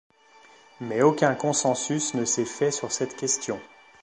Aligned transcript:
Mais 0.79 1.03
aucun 1.03 1.35
consensus 1.35 2.15
ne 2.15 2.25
s'est 2.25 2.43
fait 2.43 2.71
sur 2.71 2.91
cette 2.91 3.15
question. 3.15 3.59